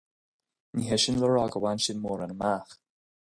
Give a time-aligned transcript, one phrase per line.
[0.77, 2.71] Ní hé sin le rá gur bhain sin mórán amach.